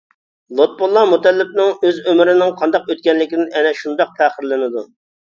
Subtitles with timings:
[0.59, 4.85] لۇتپۇللا مۇتەللىپنىڭ ئۆز ئۆمرىنىڭ قانداق ئۆتكەنلىكىدىن ئەنە شۇنداق پەخىرلىنىدۇ.